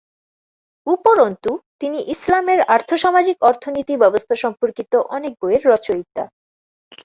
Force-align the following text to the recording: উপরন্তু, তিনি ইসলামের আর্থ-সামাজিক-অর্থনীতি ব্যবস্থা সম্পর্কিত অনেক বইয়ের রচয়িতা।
উপরন্তু, 0.87 1.51
তিনি 1.79 1.99
ইসলামের 2.05 2.59
আর্থ-সামাজিক-অর্থনীতি 2.67 3.93
ব্যবস্থা 3.97 4.35
সম্পর্কিত 4.35 4.93
অনেক 5.09 5.31
বইয়ের 5.41 5.63
রচয়িতা। 5.65 6.23